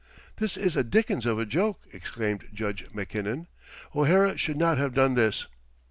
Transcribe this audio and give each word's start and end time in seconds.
"This 0.37 0.57
is 0.57 0.75
a 0.75 0.83
dickens 0.83 1.27
of 1.27 1.37
a 1.37 1.45
joke!" 1.45 1.83
exclaimed 1.93 2.47
Judge 2.51 2.87
Mackinnon. 2.91 3.45
"O'Hara 3.95 4.35
should 4.35 4.57
not 4.57 4.79
have 4.79 4.95
done 4.95 5.13
this!" 5.13 5.45